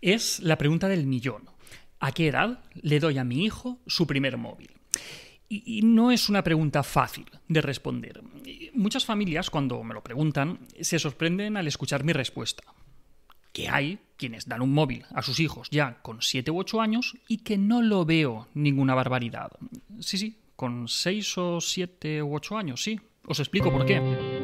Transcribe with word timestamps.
Es 0.00 0.40
la 0.40 0.58
pregunta 0.58 0.88
del 0.88 1.06
millón. 1.06 1.48
¿A 2.00 2.12
qué 2.12 2.28
edad 2.28 2.60
le 2.74 3.00
doy 3.00 3.18
a 3.18 3.24
mi 3.24 3.44
hijo 3.44 3.80
su 3.86 4.06
primer 4.06 4.36
móvil? 4.36 4.70
Y, 5.48 5.80
no 5.82 6.10
es 6.10 6.28
una 6.28 6.44
pregunta 6.44 6.82
fácil 6.82 7.24
de 7.48 7.62
responder. 7.62 8.22
Muchas 8.74 9.06
familias, 9.06 9.48
cuando 9.48 9.82
me 9.82 9.94
lo 9.94 10.04
preguntan, 10.04 10.60
se 10.80 10.98
sorprenden 10.98 11.56
al 11.56 11.66
escuchar 11.66 12.04
mi 12.04 12.12
respuesta. 12.12 12.62
Que 13.52 13.68
hay 13.68 13.98
quienes 14.18 14.46
dan 14.46 14.60
un 14.60 14.72
móvil 14.72 15.04
a 15.10 15.22
sus 15.22 15.40
hijos 15.40 15.68
ya 15.70 16.02
con 16.02 16.20
7 16.20 16.50
u 16.50 16.58
8 16.58 16.80
años 16.80 17.16
y 17.28 17.38
que 17.38 17.56
no 17.56 17.80
lo 17.80 18.04
veo 18.04 18.48
ninguna 18.54 18.94
barbaridad. 18.94 19.52
Sí, 20.00 20.18
sí, 20.18 20.36
con 20.54 20.86
6 20.86 21.38
o 21.38 21.60
7 21.60 22.22
u 22.22 22.34
8 22.34 22.58
años, 22.58 22.82
sí. 22.82 23.00
Os 23.24 23.40
explico 23.40 23.72
por 23.72 23.86
qué. 23.86 24.37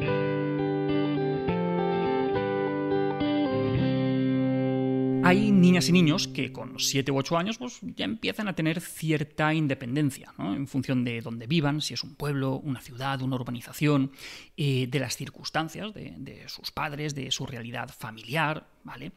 Hay 5.35 5.51
niñas 5.51 5.89
y 5.89 5.93
niños 5.93 6.29
que 6.29 6.53
con 6.53 6.79
7 6.79 7.11
u 7.11 7.19
8 7.19 7.37
años 7.37 7.59
pues, 7.59 7.81
ya 7.83 8.05
empiezan 8.05 8.47
a 8.47 8.55
tener 8.55 8.81
cierta 8.81 9.53
independencia, 9.53 10.33
en 10.39 10.69
función 10.69 11.03
de 11.03 11.21
dónde 11.23 11.49
vivan, 11.49 11.81
si 11.81 11.93
es 11.93 12.05
un 12.05 12.15
pueblo, 12.15 12.61
una 12.61 12.81
ciudad, 12.81 13.21
una 13.21 13.35
urbanización, 13.35 14.13
eh, 14.57 14.87
de 14.87 15.01
las 15.01 15.17
circunstancias 15.17 15.93
de, 15.93 16.45
sus 16.47 16.71
padres, 16.71 17.17
de 17.17 17.33
su 17.33 17.47
realidad 17.47 17.91
familiar, 17.99 18.69
¿vale? 18.85 19.13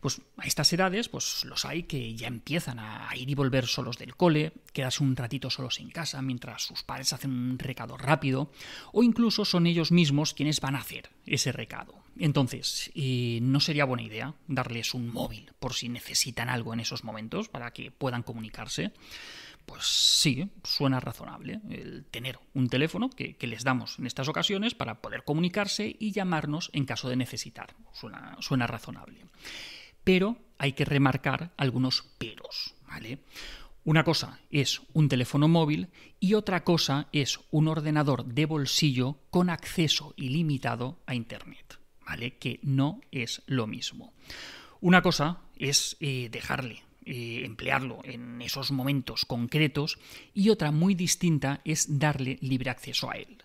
Pues 0.00 0.20
a 0.36 0.46
estas 0.46 0.72
edades, 0.72 1.08
pues 1.08 1.44
los 1.44 1.64
hay 1.64 1.84
que 1.84 2.14
ya 2.14 2.26
empiezan 2.26 2.78
a 2.78 3.08
ir 3.16 3.30
y 3.30 3.34
volver 3.34 3.66
solos 3.66 3.96
del 3.96 4.16
cole, 4.16 4.52
quedarse 4.72 5.02
un 5.02 5.16
ratito 5.16 5.48
solos 5.48 5.80
en 5.80 5.90
casa 5.90 6.20
mientras 6.20 6.62
sus 6.62 6.82
padres 6.82 7.12
hacen 7.12 7.30
un 7.30 7.58
recado 7.58 7.96
rápido, 7.96 8.50
o 8.92 9.02
incluso 9.02 9.44
son 9.44 9.66
ellos 9.66 9.92
mismos 9.92 10.34
quienes 10.34 10.60
van 10.60 10.76
a 10.76 10.80
hacer 10.80 11.10
ese 11.26 11.52
recado. 11.52 11.94
Entonces, 12.18 12.92
¿no 12.94 13.60
sería 13.60 13.84
buena 13.84 14.04
idea 14.04 14.34
darles 14.46 14.94
un 14.94 15.08
móvil 15.08 15.50
por 15.58 15.74
si 15.74 15.88
necesitan 15.88 16.48
algo 16.48 16.72
en 16.72 16.80
esos 16.80 17.02
momentos 17.02 17.48
para 17.48 17.72
que 17.72 17.90
puedan 17.90 18.22
comunicarse? 18.22 18.92
Pues 19.66 19.84
sí, 19.84 20.50
suena 20.62 21.00
razonable 21.00 21.60
el 21.70 22.04
tener 22.10 22.38
un 22.52 22.68
teléfono 22.68 23.10
que, 23.10 23.36
les 23.40 23.64
damos 23.64 23.98
en 23.98 24.06
estas 24.06 24.28
ocasiones 24.28 24.74
para 24.74 25.00
poder 25.00 25.24
comunicarse 25.24 25.96
y 25.98 26.12
llamarnos 26.12 26.70
en 26.72 26.84
caso 26.84 27.08
de 27.08 27.16
necesitar. 27.16 27.74
Suena, 27.92 28.36
suena 28.40 28.66
razonable. 28.66 29.26
Pero 30.02 30.36
hay 30.58 30.72
que 30.72 30.84
remarcar 30.84 31.52
algunos 31.56 32.02
peros, 32.18 32.74
¿vale? 32.86 33.20
Una 33.84 34.04
cosa 34.04 34.40
es 34.50 34.82
un 34.92 35.08
teléfono 35.08 35.48
móvil 35.48 35.88
y 36.20 36.34
otra 36.34 36.64
cosa 36.64 37.08
es 37.12 37.40
un 37.50 37.68
ordenador 37.68 38.24
de 38.24 38.46
bolsillo 38.46 39.18
con 39.30 39.50
acceso 39.50 40.14
ilimitado 40.16 41.02
a 41.06 41.14
Internet. 41.14 41.78
¿vale? 42.06 42.36
Que 42.38 42.60
no 42.62 43.00
es 43.10 43.42
lo 43.46 43.66
mismo. 43.66 44.12
Una 44.80 45.02
cosa 45.02 45.40
es 45.56 45.96
eh, 46.00 46.28
dejarle 46.30 46.82
eh, 47.06 47.42
emplearlo 47.44 48.00
en 48.04 48.40
esos 48.42 48.70
momentos 48.72 49.24
concretos 49.24 49.98
y 50.34 50.50
otra 50.50 50.70
muy 50.70 50.94
distinta 50.94 51.60
es 51.64 51.98
darle 51.98 52.38
libre 52.40 52.70
acceso 52.70 53.10
a 53.10 53.14
él. 53.14 53.38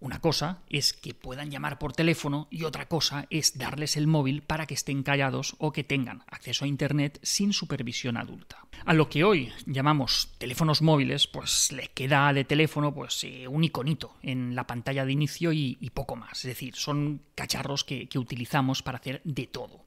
Una 0.00 0.20
cosa 0.20 0.62
es 0.68 0.92
que 0.92 1.12
puedan 1.12 1.50
llamar 1.50 1.80
por 1.80 1.92
teléfono 1.92 2.46
y 2.50 2.62
otra 2.62 2.86
cosa 2.86 3.26
es 3.30 3.58
darles 3.58 3.96
el 3.96 4.06
móvil 4.06 4.42
para 4.42 4.66
que 4.66 4.74
estén 4.74 5.02
callados 5.02 5.56
o 5.58 5.72
que 5.72 5.82
tengan 5.82 6.22
acceso 6.28 6.64
a 6.64 6.68
Internet 6.68 7.18
sin 7.24 7.52
supervisión 7.52 8.16
adulta. 8.16 8.64
A 8.84 8.94
lo 8.94 9.08
que 9.08 9.24
hoy 9.24 9.52
llamamos 9.66 10.30
teléfonos 10.38 10.82
móviles, 10.82 11.26
pues 11.26 11.72
le 11.72 11.88
queda 11.88 12.32
de 12.32 12.44
teléfono 12.44 12.94
pues, 12.94 13.24
eh, 13.24 13.48
un 13.48 13.64
iconito 13.64 14.14
en 14.22 14.54
la 14.54 14.68
pantalla 14.68 15.04
de 15.04 15.12
inicio 15.12 15.52
y, 15.52 15.74
poco 15.92 16.14
más. 16.14 16.38
Es 16.38 16.44
decir, 16.44 16.76
son 16.76 17.22
cacharros 17.34 17.82
que, 17.82 18.08
utilizamos 18.14 18.82
para 18.82 18.98
hacer 18.98 19.20
de 19.24 19.48
todo. 19.48 19.84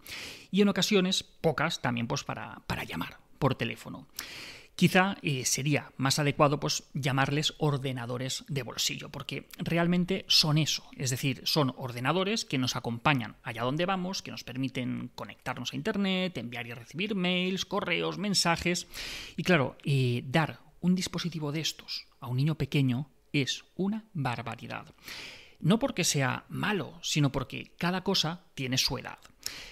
Y 0.52 0.62
en 0.62 0.67
ocasiones, 0.67 1.23
pocas, 1.23 1.82
también 1.82 2.08
pues, 2.08 2.26
para, 2.26 2.62
para 2.67 2.84
llamar 2.84 3.20
por 3.39 3.56
teléfono. 3.56 4.08
Quizá 4.75 5.17
eh, 5.22 5.45
sería 5.45 5.91
más 5.97 6.17
adecuado 6.17 6.59
pues, 6.59 6.83
llamarles 6.94 7.53
ordenadores 7.59 8.44
de 8.47 8.64
bolsillo, 8.64 9.09
porque 9.09 9.47
realmente 9.58 10.26
son 10.27 10.58
eso, 10.58 10.89
es 10.98 11.11
decir, 11.11 11.42
son 11.45 11.73
ordenadores 11.77 12.45
que 12.45 12.58
nos 12.58 12.76
acompañan 12.76 13.36
allá 13.43 13.64
donde 13.64 13.86
vamos, 13.86 14.21
que 14.21 14.31
nos 14.31 14.43
permiten 14.43 15.11
conectarnos 15.15 15.73
a 15.73 15.76
Internet, 15.76 16.37
enviar 16.37 16.65
y 16.67 16.73
recibir 16.73 17.15
mails, 17.15 17.65
correos, 17.65 18.17
mensajes. 18.17 18.87
Y 19.37 19.43
claro, 19.43 19.77
eh, 19.83 20.23
dar 20.26 20.60
un 20.80 20.95
dispositivo 20.95 21.52
de 21.52 21.61
estos 21.61 22.08
a 22.20 22.27
un 22.27 22.37
niño 22.37 22.55
pequeño 22.55 23.10
es 23.33 23.64
una 23.76 24.05
barbaridad. 24.14 24.86
No 25.61 25.80
porque 25.80 26.04
sea 26.04 26.45
malo, 26.49 26.99
sino 27.02 27.32
porque 27.32 27.73
cada 27.77 28.04
cosa 28.04 28.42
tiene 28.55 28.77
su 28.77 28.98
edad. 28.98 29.20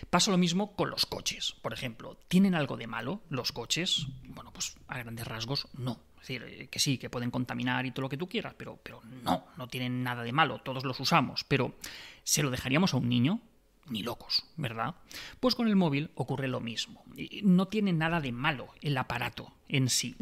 Pasa 0.10 0.32
lo 0.32 0.38
mismo 0.38 0.76
con 0.76 0.90
los 0.90 1.06
coches, 1.06 1.56
por 1.62 1.74
ejemplo. 1.74 2.18
¿Tienen 2.28 2.56
algo 2.56 2.78
de 2.78 2.88
malo 2.88 3.22
los 3.30 3.52
coches? 3.52 4.08
Bueno, 4.24 4.52
pues 4.52 4.76
a 4.88 4.98
grandes 4.98 5.28
rasgos 5.28 5.68
no. 5.74 6.00
Es 6.16 6.28
decir, 6.28 6.44
eh, 6.44 6.68
que 6.68 6.80
sí, 6.80 6.98
que 6.98 7.10
pueden 7.10 7.32
contaminar 7.32 7.86
y 7.86 7.92
todo 7.92 8.04
lo 8.04 8.10
que 8.10 8.18
tú 8.18 8.28
quieras, 8.28 8.54
pero, 8.58 8.78
pero 8.84 9.02
no, 9.24 9.46
no 9.58 9.68
tienen 9.68 10.04
nada 10.04 10.24
de 10.24 10.32
malo, 10.32 10.60
todos 10.60 10.84
los 10.84 11.00
usamos. 11.00 11.44
Pero, 11.46 11.76
¿se 12.24 12.44
lo 12.44 12.52
dejaríamos 12.52 12.94
a 12.94 12.98
un 12.98 13.10
niño? 13.10 13.40
Ni 13.88 14.04
locos, 14.04 14.46
¿verdad? 14.56 14.96
Pues 15.40 15.56
con 15.56 15.68
el 15.68 15.76
móvil 15.76 16.12
ocurre 16.14 16.48
lo 16.48 16.60
mismo. 16.60 17.04
No 17.42 17.68
tiene 17.68 17.94
nada 17.94 18.22
de 18.22 18.32
malo 18.32 18.68
el 18.82 18.98
aparato 18.98 19.52
en 19.68 19.90
sí, 19.90 20.16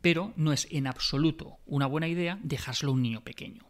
pero 0.00 0.32
no 0.36 0.52
es 0.52 0.66
en 0.70 0.88
absoluto 0.88 1.58
una 1.66 1.86
buena 1.86 2.08
idea 2.08 2.38
dejárselo 2.42 2.90
a 2.90 2.94
un 2.94 3.02
niño 3.02 3.20
pequeño. 3.20 3.64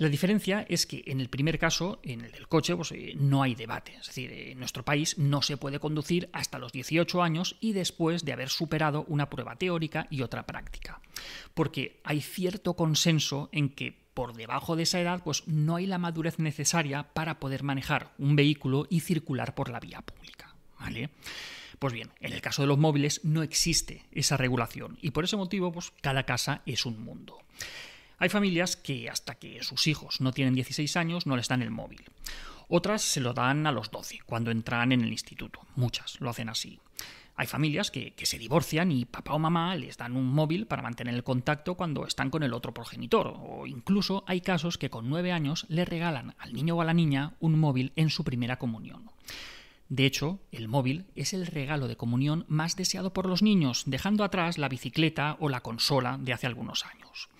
La 0.00 0.08
diferencia 0.08 0.64
es 0.66 0.86
que 0.86 1.04
en 1.08 1.20
el 1.20 1.28
primer 1.28 1.58
caso, 1.58 2.00
en 2.02 2.22
el 2.22 2.32
del 2.32 2.48
coche, 2.48 2.74
pues, 2.74 2.90
eh, 2.92 3.12
no 3.18 3.42
hay 3.42 3.54
debate. 3.54 3.96
Es 4.00 4.06
decir, 4.06 4.32
en 4.32 4.58
nuestro 4.58 4.82
país 4.82 5.18
no 5.18 5.42
se 5.42 5.58
puede 5.58 5.78
conducir 5.78 6.30
hasta 6.32 6.58
los 6.58 6.72
18 6.72 7.22
años 7.22 7.58
y 7.60 7.74
después 7.74 8.24
de 8.24 8.32
haber 8.32 8.48
superado 8.48 9.04
una 9.08 9.28
prueba 9.28 9.56
teórica 9.56 10.06
y 10.08 10.22
otra 10.22 10.46
práctica. 10.46 11.02
Porque 11.52 12.00
hay 12.02 12.22
cierto 12.22 12.76
consenso 12.76 13.50
en 13.52 13.68
que 13.68 13.94
por 14.14 14.32
debajo 14.32 14.74
de 14.74 14.84
esa 14.84 15.02
edad, 15.02 15.22
pues 15.22 15.46
no 15.46 15.76
hay 15.76 15.84
la 15.84 15.98
madurez 15.98 16.38
necesaria 16.38 17.12
para 17.12 17.38
poder 17.38 17.62
manejar 17.62 18.14
un 18.16 18.36
vehículo 18.36 18.86
y 18.88 19.00
circular 19.00 19.54
por 19.54 19.68
la 19.68 19.80
vía 19.80 20.00
pública. 20.00 20.54
¿Vale? 20.78 21.10
Pues 21.78 21.92
bien, 21.92 22.08
en 22.20 22.32
el 22.32 22.40
caso 22.40 22.62
de 22.62 22.68
los 22.68 22.78
móviles 22.78 23.20
no 23.22 23.42
existe 23.42 24.06
esa 24.12 24.38
regulación 24.38 24.96
y 25.02 25.10
por 25.10 25.24
ese 25.24 25.36
motivo, 25.36 25.70
pues 25.72 25.92
cada 26.00 26.24
casa 26.24 26.62
es 26.64 26.86
un 26.86 27.04
mundo. 27.04 27.36
Hay 28.20 28.28
familias 28.28 28.76
que 28.76 29.08
hasta 29.08 29.36
que 29.36 29.62
sus 29.62 29.86
hijos 29.86 30.20
no 30.20 30.32
tienen 30.32 30.54
16 30.54 30.94
años 30.98 31.26
no 31.26 31.38
les 31.38 31.48
dan 31.48 31.62
el 31.62 31.70
móvil. 31.70 32.04
Otras 32.68 33.00
se 33.00 33.18
lo 33.18 33.32
dan 33.32 33.66
a 33.66 33.72
los 33.72 33.90
12, 33.90 34.20
cuando 34.26 34.50
entran 34.50 34.92
en 34.92 35.00
el 35.00 35.10
instituto. 35.10 35.60
Muchas 35.74 36.20
lo 36.20 36.28
hacen 36.28 36.50
así. 36.50 36.78
Hay 37.34 37.46
familias 37.46 37.90
que, 37.90 38.12
se 38.22 38.38
divorcian 38.38 38.92
y 38.92 39.06
papá 39.06 39.32
o 39.32 39.38
mamá 39.38 39.74
les 39.74 39.96
dan 39.96 40.16
un 40.16 40.26
móvil 40.26 40.66
para 40.66 40.82
mantener 40.82 41.14
el 41.14 41.24
contacto 41.24 41.76
cuando 41.76 42.06
están 42.06 42.28
con 42.28 42.42
el 42.42 42.52
otro 42.52 42.74
progenitor. 42.74 43.34
O 43.40 43.66
incluso 43.66 44.22
hay 44.26 44.42
casos 44.42 44.76
que 44.76 44.90
con 44.90 45.08
9 45.08 45.32
años 45.32 45.64
le 45.70 45.86
regalan 45.86 46.34
al 46.38 46.52
niño 46.52 46.76
o 46.76 46.82
a 46.82 46.84
la 46.84 46.92
niña 46.92 47.32
un 47.40 47.58
móvil 47.58 47.94
en 47.96 48.10
su 48.10 48.22
primera 48.22 48.58
comunión. 48.58 49.10
De 49.88 50.04
hecho, 50.04 50.40
el 50.52 50.68
móvil 50.68 51.06
es 51.16 51.32
el 51.32 51.46
regalo 51.46 51.88
de 51.88 51.96
comunión 51.96 52.44
más 52.48 52.76
deseado 52.76 53.14
por 53.14 53.24
los 53.24 53.40
niños, 53.40 53.84
dejando 53.86 54.24
atrás 54.24 54.58
la 54.58 54.68
bicicleta 54.68 55.38
o 55.40 55.48
la 55.48 55.62
consola 55.62 56.18
de 56.20 56.34
hace 56.34 56.46
algunos 56.46 56.84
años. 56.84 57.30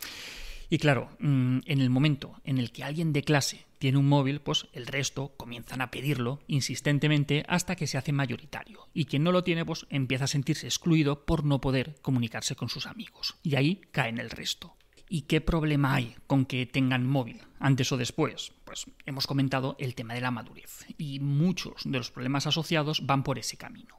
Y 0.71 0.79
claro, 0.79 1.11
mm, 1.19 1.59
en 1.67 1.81
el 1.81 1.91
momento 1.91 2.41
en 2.45 2.59
el 2.59 2.71
que 2.71 2.85
alguien 2.85 3.13
de 3.13 3.25
clase 3.25 3.67
tiene 3.81 3.99
un 3.99 4.07
móvil, 4.07 4.41
pues 4.41 4.69
el 4.73 4.87
resto 4.87 5.35
comienzan 5.37 5.81
a 5.81 5.91
pedirlo 5.91 6.41
insistentemente 6.47 7.45
hasta 7.49 7.75
que 7.75 7.89
se 7.89 7.99
hace 7.99 8.13
mayoritario. 8.13 8.89
Y 8.95 9.07
quien 9.07 9.25
no 9.25 9.33
lo 9.33 9.43
tiene, 9.43 9.67
pues 9.67 9.87
empieza 9.91 10.25
a 10.25 10.29
sentirse 10.29 10.67
excluido 10.67 11.25
por 11.27 11.45
no 11.45 11.61
poder 11.61 11.97
comunicarse 12.03 12.55
con 12.55 12.69
sus 12.69 12.87
amigos. 12.87 13.35
Y 13.43 13.57
ahí 13.57 13.81
caen 13.91 14.19
el 14.19 14.31
resto. 14.31 14.77
¿Y 15.09 15.23
qué 15.23 15.41
problema 15.41 15.97
hay 15.97 16.15
con 16.29 16.47
que 16.47 16.67
tengan 16.67 17.05
móvil 17.05 17.41
antes 17.59 17.91
o 17.91 17.97
después? 17.97 18.53
Pues 18.65 18.87
hemos 19.07 19.27
comentado 19.27 19.75
el 19.81 19.97
tema 19.97 20.15
de 20.15 20.21
la 20.21 20.31
madurez 20.31 20.87
y 20.99 21.19
muchos 21.19 21.83
de 21.85 21.99
los 21.99 22.13
problemas 22.13 22.47
asociados 22.47 23.05
van 23.07 23.25
por 23.25 23.41
ese 23.41 23.57
camino. 23.57 23.99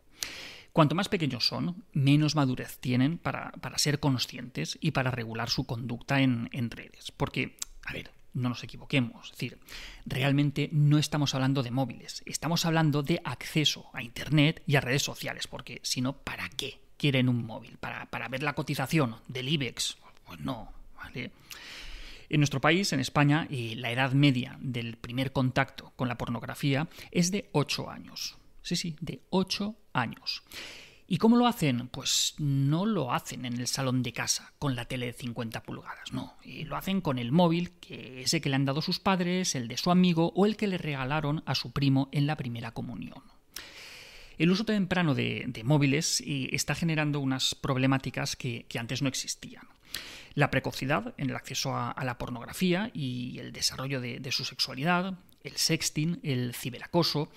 Cuanto 0.73 0.95
más 0.95 1.09
pequeños 1.09 1.45
son, 1.45 1.83
menos 1.91 2.35
madurez 2.35 2.77
tienen 2.79 3.17
para, 3.17 3.51
ser 3.75 3.99
conscientes 3.99 4.77
y 4.81 4.91
para 4.91 5.11
regular 5.11 5.49
su 5.49 5.65
conducta 5.65 6.21
en, 6.21 6.49
redes. 6.71 7.11
Porque, 7.11 7.57
a 7.83 7.91
ver, 7.91 8.11
no 8.33 8.47
nos 8.47 8.63
equivoquemos. 8.63 9.25
Es 9.25 9.31
decir, 9.31 9.59
realmente 10.05 10.69
no 10.71 10.97
estamos 10.97 11.35
hablando 11.35 11.61
de 11.61 11.71
móviles, 11.71 12.23
estamos 12.25 12.65
hablando 12.65 13.03
de 13.03 13.21
acceso 13.25 13.89
a 13.93 14.01
Internet 14.01 14.63
y 14.65 14.77
a 14.77 14.81
redes 14.81 15.03
sociales, 15.03 15.47
porque 15.47 15.81
si 15.83 16.01
no, 16.01 16.13
¿para 16.13 16.47
qué 16.49 16.79
quieren 16.95 17.27
un 17.27 17.45
móvil? 17.45 17.77
¿Para, 17.77 18.05
para 18.05 18.29
ver 18.29 18.41
la 18.41 18.53
cotización 18.53 19.17
del 19.27 19.49
IBEX? 19.49 19.97
Pues 20.25 20.39
no, 20.39 20.71
¿vale? 20.95 21.31
En 22.29 22.39
nuestro 22.39 22.61
país, 22.61 22.93
en 22.93 23.01
España, 23.01 23.45
eh, 23.49 23.73
la 23.75 23.91
edad 23.91 24.13
media 24.13 24.57
del 24.61 24.95
primer 24.95 25.33
contacto 25.33 25.91
con 25.97 26.07
la 26.07 26.17
pornografía 26.17 26.87
es 27.11 27.29
de 27.29 27.49
8 27.51 27.89
años. 27.89 28.37
Sí, 28.61 28.77
sí, 28.77 28.95
de 29.01 29.21
8 29.31 29.75
años. 29.93 30.43
¿Y 31.07 31.17
cómo 31.17 31.35
lo 31.35 31.45
hacen? 31.45 31.89
Pues 31.89 32.35
no 32.37 32.85
lo 32.85 33.11
hacen 33.11 33.43
en 33.43 33.59
el 33.59 33.67
salón 33.67 34.01
de 34.01 34.13
casa 34.13 34.53
con 34.59 34.77
la 34.77 34.85
tele 34.85 35.07
de 35.07 35.13
50 35.13 35.61
pulgadas, 35.63 36.13
no. 36.13 36.37
Y 36.41 36.63
lo 36.63 36.77
hacen 36.77 37.01
con 37.01 37.19
el 37.19 37.33
móvil, 37.33 37.71
que 37.81 38.21
ese 38.21 38.39
que 38.39 38.47
le 38.47 38.55
han 38.55 38.63
dado 38.63 38.81
sus 38.81 38.99
padres, 38.99 39.53
el 39.55 39.67
de 39.67 39.75
su 39.75 39.91
amigo 39.91 40.31
o 40.35 40.45
el 40.45 40.55
que 40.55 40.67
le 40.67 40.77
regalaron 40.77 41.43
a 41.45 41.53
su 41.53 41.73
primo 41.73 42.07
en 42.13 42.27
la 42.27 42.37
primera 42.37 42.71
comunión. 42.71 43.21
El 44.37 44.51
uso 44.51 44.63
temprano 44.63 45.13
de, 45.13 45.61
móviles 45.65 46.21
eh, 46.21 46.49
está 46.53 46.75
generando 46.75 47.19
unas 47.19 47.55
problemáticas 47.55 48.35
que, 48.35 48.65
antes 48.79 49.01
no 49.01 49.07
existían. 49.07 49.67
La 50.33 50.49
precocidad 50.49 51.13
en 51.17 51.29
el 51.29 51.35
acceso 51.35 51.75
a, 51.75 51.93
la 52.03 52.17
pornografía 52.17 52.89
y 52.93 53.37
el 53.37 53.51
desarrollo 53.51 53.99
de, 53.99 54.31
su 54.31 54.45
sexualidad, 54.45 55.19
el 55.43 55.57
sexting, 55.57 56.21
el 56.23 56.55
ciberacoso. 56.55 57.29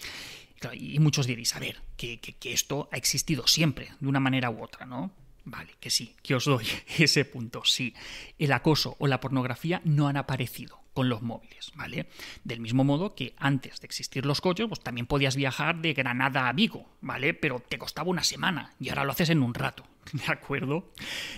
Y 0.72 0.98
muchos 1.00 1.26
diréis, 1.26 1.54
a 1.56 1.60
ver, 1.60 1.82
que, 1.96 2.20
que 2.20 2.52
esto 2.52 2.88
ha 2.92 2.96
existido 2.96 3.46
siempre, 3.46 3.90
de 4.00 4.08
una 4.08 4.20
manera 4.20 4.50
u 4.50 4.62
otra, 4.62 4.86
¿no? 4.86 5.12
Vale, 5.44 5.74
que 5.78 5.90
sí, 5.90 6.16
que 6.22 6.34
os 6.34 6.46
doy 6.46 6.66
ese 6.98 7.24
punto, 7.24 7.64
sí. 7.64 7.94
El 8.38 8.52
acoso 8.52 8.96
o 8.98 9.06
la 9.06 9.20
pornografía 9.20 9.82
no 9.84 10.08
han 10.08 10.16
aparecido 10.16 10.80
con 10.94 11.08
los 11.08 11.22
móviles, 11.22 11.72
¿vale? 11.74 12.08
Del 12.44 12.60
mismo 12.60 12.84
modo 12.84 13.14
que 13.14 13.34
antes 13.36 13.80
de 13.80 13.86
existir 13.86 14.24
los 14.24 14.40
coches, 14.40 14.66
pues 14.68 14.80
también 14.80 15.06
podías 15.06 15.36
viajar 15.36 15.80
de 15.80 15.92
Granada 15.92 16.48
a 16.48 16.52
Vigo, 16.52 16.88
¿vale? 17.00 17.34
Pero 17.34 17.60
te 17.60 17.78
costaba 17.78 18.08
una 18.08 18.24
semana 18.24 18.74
y 18.78 18.88
ahora 18.88 19.04
lo 19.04 19.12
haces 19.12 19.30
en 19.30 19.42
un 19.42 19.54
rato, 19.54 19.84
¿de 20.12 20.32
acuerdo? 20.32 20.92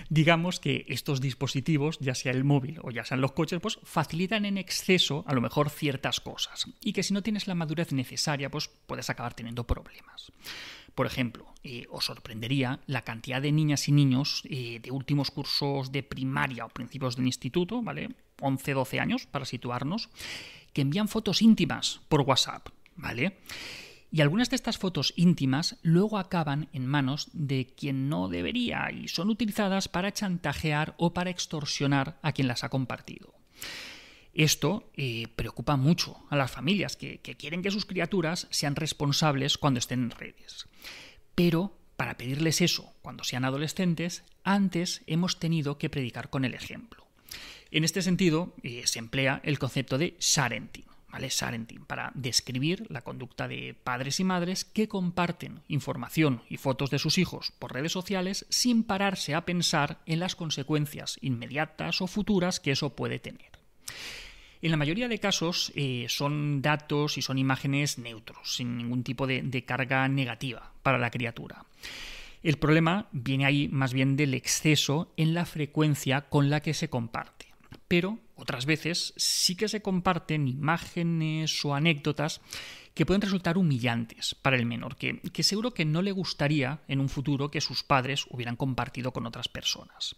Digamos 0.08 0.60
que 0.60 0.84
estos 0.88 1.20
dispositivos, 1.20 1.98
ya 2.00 2.14
sea 2.14 2.32
el 2.32 2.44
móvil 2.44 2.78
o 2.82 2.90
ya 2.90 3.04
sean 3.04 3.20
los 3.20 3.32
coches, 3.32 3.60
pues 3.60 3.78
facilitan 3.82 4.44
en 4.44 4.58
exceso 4.58 5.24
a 5.26 5.34
lo 5.34 5.40
mejor 5.40 5.70
ciertas 5.70 6.20
cosas 6.20 6.66
y 6.80 6.92
que 6.92 7.02
si 7.02 7.14
no 7.14 7.22
tienes 7.22 7.46
la 7.46 7.54
madurez 7.54 7.92
necesaria, 7.92 8.50
pues 8.50 8.68
puedes 8.86 9.10
acabar 9.10 9.34
teniendo 9.34 9.64
problemas. 9.64 10.32
Por 10.94 11.06
ejemplo, 11.06 11.46
eh, 11.62 11.86
os 11.90 12.06
sorprendería 12.06 12.80
la 12.86 13.02
cantidad 13.02 13.42
de 13.42 13.52
niñas 13.52 13.86
y 13.88 13.92
niños 13.92 14.42
eh, 14.48 14.80
de 14.80 14.90
últimos 14.90 15.30
cursos 15.30 15.92
de 15.92 16.02
primaria 16.02 16.64
o 16.64 16.70
principios 16.70 17.16
del 17.16 17.26
instituto, 17.26 17.82
¿vale? 17.82 18.08
11, 18.40 18.72
12 18.72 19.00
años, 19.00 19.26
para 19.26 19.44
situarnos, 19.44 20.08
que 20.72 20.80
envían 20.80 21.08
fotos 21.08 21.42
íntimas 21.42 22.00
por 22.08 22.22
WhatsApp, 22.22 22.68
¿vale? 22.96 23.36
Y 24.10 24.20
algunas 24.20 24.50
de 24.50 24.56
estas 24.56 24.78
fotos 24.78 25.12
íntimas 25.16 25.78
luego 25.82 26.18
acaban 26.18 26.68
en 26.72 26.86
manos 26.86 27.28
de 27.32 27.66
quien 27.66 28.08
no 28.08 28.28
debería 28.28 28.90
y 28.90 29.08
son 29.08 29.30
utilizadas 29.30 29.88
para 29.88 30.12
chantajear 30.12 30.94
o 30.98 31.12
para 31.12 31.30
extorsionar 31.30 32.18
a 32.22 32.32
quien 32.32 32.48
las 32.48 32.64
ha 32.64 32.68
compartido. 32.68 33.34
Esto 34.32 34.90
eh, 34.94 35.28
preocupa 35.34 35.76
mucho 35.76 36.18
a 36.28 36.36
las 36.36 36.50
familias 36.50 36.96
que, 36.96 37.20
quieren 37.20 37.62
que 37.62 37.70
sus 37.70 37.86
criaturas 37.86 38.46
sean 38.50 38.76
responsables 38.76 39.56
cuando 39.56 39.78
estén 39.78 40.04
en 40.04 40.10
redes. 40.10 40.68
Pero 41.34 41.78
para 41.96 42.18
pedirles 42.18 42.60
eso 42.60 42.92
cuando 43.00 43.24
sean 43.24 43.46
adolescentes, 43.46 44.24
antes 44.44 45.02
hemos 45.06 45.38
tenido 45.38 45.78
que 45.78 45.88
predicar 45.88 46.28
con 46.28 46.44
el 46.44 46.52
ejemplo. 46.52 47.06
En 47.70 47.82
este 47.82 48.02
sentido, 48.02 48.54
eh, 48.62 48.82
se 48.84 48.98
emplea 48.98 49.40
el 49.42 49.58
concepto 49.58 49.96
de 49.96 50.16
sharenting, 50.20 50.84
para 51.86 52.12
describir 52.14 52.86
la 52.90 53.02
conducta 53.02 53.48
de 53.48 53.74
padres 53.74 54.20
y 54.20 54.24
madres 54.24 54.64
que 54.64 54.88
comparten 54.88 55.60
información 55.68 56.42
y 56.48 56.56
fotos 56.56 56.90
de 56.90 56.98
sus 56.98 57.18
hijos 57.18 57.52
por 57.58 57.72
redes 57.72 57.92
sociales 57.92 58.46
sin 58.48 58.82
pararse 58.84 59.34
a 59.34 59.44
pensar 59.44 59.98
en 60.06 60.20
las 60.20 60.36
consecuencias 60.36 61.18
inmediatas 61.20 62.02
o 62.02 62.06
futuras 62.06 62.60
que 62.60 62.72
eso 62.72 62.94
puede 62.94 63.18
tener. 63.18 63.50
En 64.62 64.70
la 64.70 64.76
mayoría 64.76 65.08
de 65.08 65.20
casos 65.20 65.70
eh, 65.76 66.06
son 66.08 66.62
datos 66.62 67.18
y 67.18 67.22
son 67.22 67.38
imágenes 67.38 67.98
neutros, 67.98 68.56
sin 68.56 68.76
ningún 68.76 69.04
tipo 69.04 69.26
de, 69.26 69.64
carga 69.64 70.08
negativa 70.08 70.72
para 70.82 70.98
la 70.98 71.10
criatura. 71.10 71.64
El 72.42 72.56
problema 72.56 73.06
viene 73.12 73.44
ahí 73.44 73.68
más 73.68 73.92
bien 73.92 74.16
del 74.16 74.34
exceso 74.34 75.12
en 75.16 75.34
la 75.34 75.44
frecuencia 75.44 76.22
con 76.22 76.48
la 76.48 76.60
que 76.60 76.74
se 76.74 76.88
comparte. 76.88 77.35
Pero 77.88 78.18
otras 78.34 78.66
veces 78.66 79.14
sí 79.16 79.56
que 79.56 79.68
se 79.68 79.82
comparten 79.82 80.48
imágenes 80.48 81.64
o 81.64 81.74
anécdotas 81.74 82.40
que 82.94 83.06
pueden 83.06 83.20
resultar 83.20 83.58
humillantes 83.58 84.34
para 84.34 84.56
el 84.56 84.66
menor, 84.66 84.96
que, 84.96 85.20
seguro 85.42 85.74
que 85.74 85.84
no 85.84 86.00
le 86.00 86.12
gustaría 86.12 86.80
en 86.88 87.00
un 87.00 87.08
futuro 87.08 87.50
que 87.50 87.60
sus 87.60 87.84
padres 87.84 88.24
hubieran 88.30 88.56
compartido 88.56 89.12
con 89.12 89.26
otras 89.26 89.48
personas. 89.48 90.16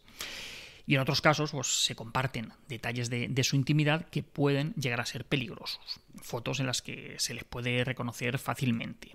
Y 0.88 0.94
en 0.94 1.02
otros 1.02 1.20
casos 1.20 1.50
pues, 1.50 1.66
se 1.84 1.94
comparten 1.94 2.54
detalles 2.66 3.10
de, 3.10 3.44
su 3.44 3.56
intimidad 3.56 4.08
que 4.08 4.22
pueden 4.22 4.72
llegar 4.72 5.02
a 5.02 5.06
ser 5.06 5.26
peligrosos. 5.26 6.00
Fotos 6.16 6.60
en 6.60 6.66
las 6.66 6.80
que 6.80 7.14
se 7.18 7.34
les 7.34 7.44
puede 7.44 7.84
reconocer 7.84 8.38
fácilmente. 8.38 9.14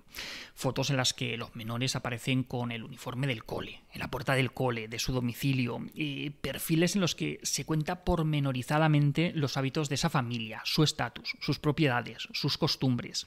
Fotos 0.54 0.90
en 0.90 0.96
las 0.96 1.14
que 1.14 1.36
los 1.36 1.56
menores 1.56 1.96
aparecen 1.96 2.44
con 2.44 2.70
el 2.70 2.84
uniforme 2.84 3.26
del 3.26 3.44
cole, 3.44 3.82
en 3.92 3.98
la 3.98 4.08
puerta 4.08 4.36
del 4.36 4.52
cole, 4.52 4.86
de 4.86 5.00
su 5.00 5.12
domicilio. 5.12 5.84
Y 5.94 6.30
perfiles 6.30 6.94
en 6.94 7.00
los 7.00 7.16
que 7.16 7.40
se 7.42 7.64
cuenta 7.64 8.04
pormenorizadamente 8.04 9.32
los 9.34 9.56
hábitos 9.56 9.88
de 9.88 9.96
esa 9.96 10.10
familia, 10.10 10.62
su 10.64 10.84
estatus, 10.84 11.36
sus 11.40 11.58
propiedades, 11.58 12.28
sus 12.32 12.56
costumbres 12.56 13.26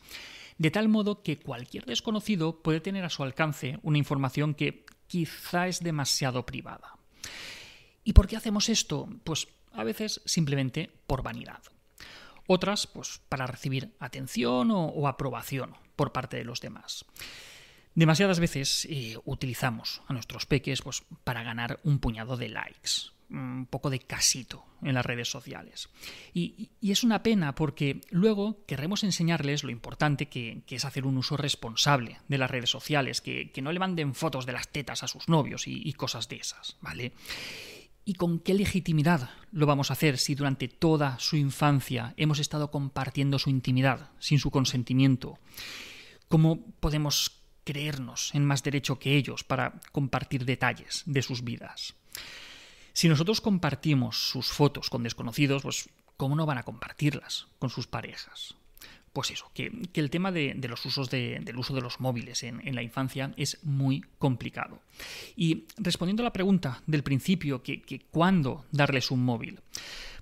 de 0.57 0.71
tal 0.71 0.89
modo 0.89 1.21
que 1.21 1.37
cualquier 1.37 1.85
desconocido 1.85 2.63
puede 2.63 2.79
tener 2.79 3.05
a 3.05 3.11
su 3.11 3.21
alcance 3.21 3.77
una 3.83 3.99
información 3.99 4.55
que 4.55 4.87
quizá 5.05 5.67
es 5.67 5.81
demasiado 5.81 6.47
privada. 6.47 6.97
¿Y 8.07 8.13
por 8.13 8.25
qué 8.25 8.37
hacemos 8.37 8.69
esto? 8.69 9.09
Pues 9.25 9.49
a 9.73 9.83
veces 9.83 10.21
simplemente 10.23 10.89
por 11.07 11.23
vanidad. 11.23 11.61
Otras, 12.47 12.87
pues 12.87 13.19
para 13.27 13.47
recibir 13.47 13.91
atención 13.99 14.71
o, 14.71 15.09
aprobación 15.09 15.75
por 15.97 16.13
parte 16.13 16.37
de 16.37 16.45
los 16.45 16.61
demás. 16.61 17.03
Demasiadas 17.95 18.39
veces 18.39 18.87
eh, 18.89 19.17
utilizamos 19.25 20.03
a 20.07 20.13
nuestros 20.13 20.45
peques 20.45 20.81
pues, 20.81 21.03
para 21.25 21.43
ganar 21.43 21.81
un 21.83 21.99
puñado 21.99 22.37
de 22.37 22.47
likes, 22.47 23.11
un 23.29 23.67
poco 23.69 23.89
de 23.89 23.99
casito 23.99 24.63
en 24.83 24.93
las 24.93 25.05
redes 25.05 25.29
sociales. 25.29 25.89
Y, 26.33 26.69
es 26.81 27.03
una 27.03 27.23
pena 27.23 27.55
porque 27.55 27.99
luego 28.09 28.63
querremos 28.67 29.03
enseñarles 29.03 29.65
lo 29.65 29.71
importante 29.71 30.29
que, 30.29 30.63
es 30.69 30.85
hacer 30.85 31.05
un 31.05 31.17
uso 31.17 31.35
responsable 31.35 32.21
de 32.29 32.37
las 32.37 32.49
redes 32.49 32.69
sociales, 32.69 33.19
que, 33.19 33.51
no 33.61 33.73
le 33.73 33.79
manden 33.79 34.15
fotos 34.15 34.45
de 34.45 34.53
las 34.53 34.69
tetas 34.69 35.03
a 35.03 35.09
sus 35.09 35.27
novios 35.27 35.67
y, 35.67 35.81
y 35.83 35.91
cosas 35.91 36.29
de 36.29 36.37
esas, 36.37 36.77
¿vale? 36.79 37.11
¿Y 38.07 38.13
con 38.13 38.39
qué 38.39 38.53
legitimidad 38.53 39.31
lo 39.51 39.65
vamos 39.65 39.89
a 39.89 39.93
hacer 39.93 40.17
si 40.17 40.33
durante 40.33 40.69
toda 40.69 41.19
su 41.19 41.35
infancia 41.35 42.13
hemos 42.15 42.39
estado 42.39 42.71
compartiendo 42.71 43.37
su 43.37 43.49
intimidad 43.49 44.11
sin 44.17 44.39
su 44.39 44.49
consentimiento? 44.49 45.37
¿Cómo 46.29 46.61
podemos 46.79 47.41
creernos 47.65 48.33
en 48.33 48.45
más 48.45 48.63
derecho 48.63 48.97
que 48.97 49.17
ellos 49.17 49.43
para 49.43 49.81
compartir 49.91 50.45
detalles 50.45 51.03
de 51.05 51.21
sus 51.21 51.43
vidas? 51.43 51.95
Si 52.93 53.09
nosotros 53.09 53.41
compartimos 53.41 54.29
sus 54.29 54.47
fotos 54.53 54.89
con 54.89 55.03
desconocidos, 55.03 55.63
pues 55.63 55.89
¿cómo 56.15 56.37
no 56.37 56.45
van 56.45 56.59
a 56.59 56.63
compartirlas 56.63 57.47
con 57.59 57.69
sus 57.69 57.87
parejas? 57.87 58.55
Pues 59.13 59.31
eso, 59.31 59.49
que, 59.53 59.71
el 59.93 60.09
tema 60.09 60.31
de, 60.31 60.53
los 60.67 60.85
usos 60.85 61.09
del 61.09 61.57
uso 61.57 61.73
de 61.73 61.81
los 61.81 61.99
móviles 61.99 62.43
en, 62.43 62.75
la 62.75 62.83
infancia 62.83 63.33
es 63.35 63.57
muy 63.63 64.03
complicado. 64.19 64.79
Y 65.35 65.65
respondiendo 65.77 66.21
a 66.21 66.25
la 66.25 66.33
pregunta 66.33 66.83
del 66.85 67.03
principio, 67.03 67.63
que, 67.63 68.05
¿cuándo 68.11 68.65
darles 68.71 69.09
un 69.09 69.23
móvil? 69.23 69.59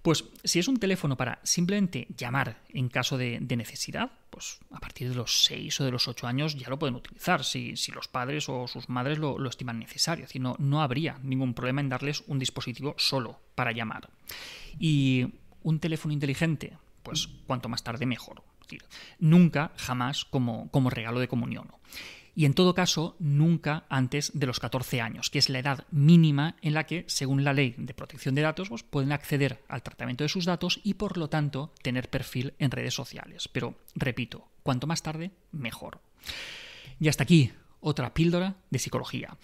Pues 0.02 0.24
si 0.44 0.60
es 0.60 0.68
un 0.68 0.78
teléfono 0.78 1.18
para 1.18 1.40
simplemente 1.44 2.08
llamar 2.16 2.62
en 2.70 2.90
caso 2.90 3.18
de, 3.18 3.40
necesidad, 3.42 4.12
pues 4.30 4.60
a 4.72 4.80
partir 4.80 5.10
de 5.10 5.16
los 5.16 5.44
6 5.46 5.82
o 5.82 5.84
de 5.84 5.92
los 5.92 6.08
8 6.08 6.28
años 6.28 6.56
ya 6.56 6.70
lo 6.70 6.80
pueden 6.80 6.96
utilizar, 6.96 7.44
si, 7.44 7.76
los 7.94 8.08
padres 8.08 8.48
o 8.48 8.68
sus 8.68 8.88
madres 8.88 9.18
lo, 9.18 9.46
estiman 9.50 9.80
necesario. 9.80 10.28
no, 10.40 10.56
no 10.60 10.82
habría 10.82 11.20
ningún 11.24 11.54
problema 11.54 11.82
en 11.82 11.90
darles 11.90 12.24
un 12.28 12.40
dispositivo 12.40 12.96
solo 12.98 13.42
para 13.56 13.72
llamar. 13.72 14.10
Y 14.80 15.34
un 15.64 15.80
teléfono 15.80 16.14
inteligente, 16.14 16.78
pues 17.02 17.28
cuanto 17.48 17.68
más 17.68 17.84
tarde 17.84 18.06
mejor 18.06 18.44
nunca, 19.20 19.72
jamás 19.78 20.26
como, 20.26 20.70
como 20.72 20.90
regalo 20.90 21.20
de 21.20 21.28
comunión. 21.28 21.72
Y 22.38 22.44
en 22.44 22.54
todo 22.54 22.74
caso, 22.74 23.16
nunca 23.20 23.86
antes 23.88 24.32
de 24.34 24.46
los 24.46 24.60
14 24.60 25.00
años, 25.00 25.30
que 25.30 25.40
es 25.40 25.48
la 25.50 25.60
edad 25.60 25.86
mínima 25.90 26.58
en 26.62 26.74
la 26.74 26.86
que, 26.86 27.06
según 27.08 27.46
la 27.46 27.54
ley 27.54 27.76
de 27.78 27.94
protección 27.94 28.36
de 28.36 28.42
datos, 28.42 28.68
pues, 28.68 28.84
pueden 28.84 29.14
acceder 29.14 29.64
al 29.70 29.84
tratamiento 29.84 30.26
de 30.26 30.30
sus 30.30 30.44
datos 30.44 30.82
y, 30.84 30.96
por 30.96 31.18
lo 31.18 31.30
tanto, 31.30 31.74
tener 31.82 32.10
perfil 32.10 32.54
en 32.60 32.72
redes 32.72 32.94
sociales. 32.94 33.48
Pero, 33.48 33.76
repito, 33.96 34.50
cuanto 34.64 34.86
más 34.86 35.02
tarde, 35.02 35.32
mejor. 35.54 36.02
Y 37.00 37.08
hasta 37.08 37.24
aquí, 37.24 37.54
otra 37.80 38.14
píldora 38.14 38.58
de 38.70 38.80
psicología. 38.80 39.38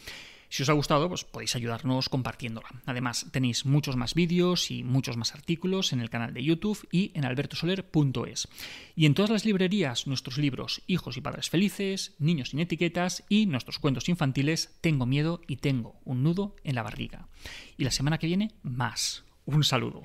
Si 0.51 0.63
os 0.63 0.69
ha 0.69 0.73
gustado, 0.73 1.07
pues 1.07 1.23
podéis 1.23 1.55
ayudarnos 1.55 2.09
compartiéndola. 2.09 2.67
Además, 2.85 3.25
tenéis 3.31 3.65
muchos 3.65 3.95
más 3.95 4.13
vídeos 4.13 4.69
y 4.69 4.83
muchos 4.83 5.15
más 5.15 5.33
artículos 5.33 5.93
en 5.93 6.01
el 6.01 6.09
canal 6.09 6.33
de 6.33 6.43
YouTube 6.43 6.85
y 6.91 7.11
en 7.13 7.23
albertosoler.es. 7.23 8.49
Y 8.93 9.05
en 9.05 9.13
todas 9.13 9.31
las 9.31 9.45
librerías, 9.45 10.07
nuestros 10.07 10.37
libros 10.37 10.81
Hijos 10.87 11.15
y 11.15 11.21
Padres 11.21 11.49
Felices, 11.49 12.15
Niños 12.19 12.49
sin 12.49 12.59
Etiquetas 12.59 13.23
y 13.29 13.45
nuestros 13.45 13.79
cuentos 13.79 14.09
infantiles 14.09 14.77
Tengo 14.81 15.05
miedo 15.05 15.39
y 15.47 15.55
tengo 15.55 16.01
un 16.03 16.21
nudo 16.21 16.57
en 16.65 16.75
la 16.75 16.83
barriga. 16.83 17.29
Y 17.77 17.85
la 17.85 17.91
semana 17.91 18.17
que 18.17 18.27
viene, 18.27 18.51
más. 18.61 19.23
Un 19.45 19.63
saludo. 19.63 20.01